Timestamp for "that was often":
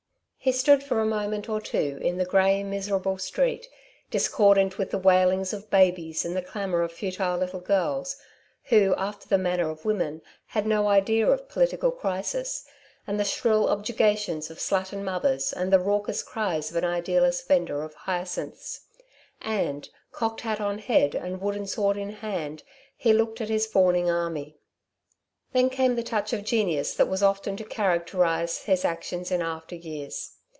26.93-27.57